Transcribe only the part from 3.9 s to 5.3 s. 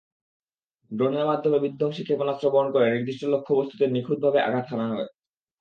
নিখুঁতভাবে আঘাত হানা হয়।